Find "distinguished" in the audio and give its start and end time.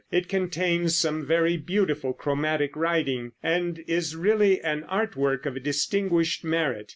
5.61-6.43